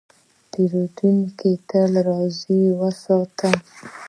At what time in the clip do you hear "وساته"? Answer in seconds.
2.79-3.49